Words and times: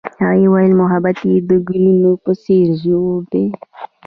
هغې 0.23 0.45
وویل 0.47 0.73
محبت 0.81 1.17
یې 1.29 1.35
د 1.49 1.51
ګلونه 1.67 2.11
په 2.23 2.31
څېر 2.43 2.67
ژور 2.81 3.19
دی. 3.31 3.45